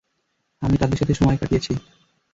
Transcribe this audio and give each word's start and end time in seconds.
আমি 0.61 0.75
তাদের 0.77 0.97
সাথে 0.97 1.13
সময় 1.13 1.37
কাটিয়েছি। 1.37 1.73